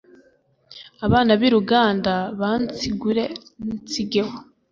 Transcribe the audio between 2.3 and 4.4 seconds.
bansigure nsigeho.